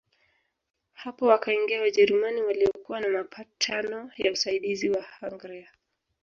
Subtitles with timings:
[0.93, 5.69] Hapo wakaingia Wajerumani waliokuwa na mapatano ya usaidizi na Hungaria